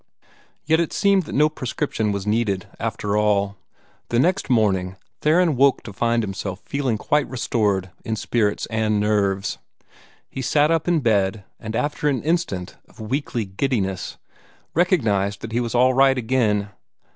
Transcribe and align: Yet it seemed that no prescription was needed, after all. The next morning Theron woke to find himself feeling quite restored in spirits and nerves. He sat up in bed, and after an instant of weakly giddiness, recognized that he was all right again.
Yet 0.65 0.79
it 0.79 0.93
seemed 0.93 1.25
that 1.25 1.35
no 1.35 1.47
prescription 1.47 2.11
was 2.11 2.25
needed, 2.25 2.65
after 2.79 3.15
all. 3.15 3.57
The 4.09 4.17
next 4.17 4.49
morning 4.49 4.95
Theron 5.19 5.55
woke 5.55 5.83
to 5.83 5.93
find 5.93 6.23
himself 6.23 6.59
feeling 6.65 6.97
quite 6.97 7.29
restored 7.29 7.91
in 8.03 8.15
spirits 8.15 8.65
and 8.71 8.99
nerves. 8.99 9.59
He 10.27 10.41
sat 10.41 10.71
up 10.71 10.87
in 10.87 11.01
bed, 11.01 11.43
and 11.59 11.75
after 11.75 12.09
an 12.09 12.23
instant 12.23 12.77
of 12.89 12.99
weakly 12.99 13.45
giddiness, 13.45 14.17
recognized 14.73 15.41
that 15.41 15.51
he 15.51 15.59
was 15.59 15.75
all 15.75 15.93
right 15.93 16.17
again. 16.17 16.69